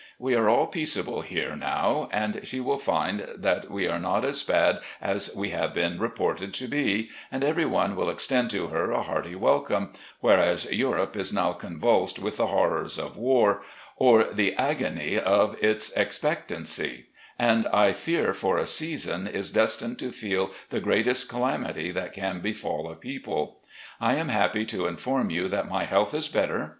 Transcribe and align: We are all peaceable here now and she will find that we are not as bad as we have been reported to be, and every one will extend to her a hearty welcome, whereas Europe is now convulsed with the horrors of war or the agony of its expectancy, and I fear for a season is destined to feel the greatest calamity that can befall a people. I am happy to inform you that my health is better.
We 0.17 0.33
are 0.33 0.49
all 0.49 0.65
peaceable 0.65 1.21
here 1.21 1.55
now 1.55 2.09
and 2.11 2.39
she 2.43 2.59
will 2.59 2.79
find 2.79 3.27
that 3.37 3.69
we 3.69 3.87
are 3.87 3.99
not 3.99 4.25
as 4.25 4.41
bad 4.41 4.79
as 4.99 5.29
we 5.35 5.49
have 5.51 5.75
been 5.75 5.99
reported 5.99 6.55
to 6.55 6.67
be, 6.67 7.11
and 7.31 7.43
every 7.43 7.65
one 7.67 7.95
will 7.95 8.09
extend 8.09 8.49
to 8.49 8.69
her 8.69 8.89
a 8.89 9.03
hearty 9.03 9.35
welcome, 9.35 9.91
whereas 10.19 10.65
Europe 10.73 11.15
is 11.15 11.31
now 11.31 11.53
convulsed 11.53 12.17
with 12.17 12.37
the 12.37 12.47
horrors 12.47 12.97
of 12.97 13.15
war 13.15 13.61
or 13.95 14.23
the 14.23 14.55
agony 14.55 15.19
of 15.19 15.55
its 15.63 15.91
expectancy, 15.91 17.05
and 17.37 17.67
I 17.67 17.91
fear 17.91 18.33
for 18.33 18.57
a 18.57 18.65
season 18.65 19.27
is 19.27 19.51
destined 19.51 19.99
to 19.99 20.11
feel 20.11 20.49
the 20.69 20.81
greatest 20.81 21.29
calamity 21.29 21.91
that 21.91 22.11
can 22.13 22.39
befall 22.39 22.89
a 22.91 22.95
people. 22.95 23.59
I 23.99 24.15
am 24.15 24.29
happy 24.29 24.65
to 24.65 24.87
inform 24.87 25.29
you 25.29 25.47
that 25.49 25.69
my 25.69 25.83
health 25.83 26.15
is 26.15 26.27
better. 26.27 26.69